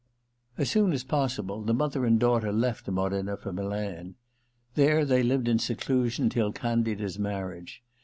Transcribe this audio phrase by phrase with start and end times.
[0.57, 4.15] As soon as possible, the mother and daughter left Modena for Milan.
[4.73, 7.83] There they lived in seclusion till Candida's marriage.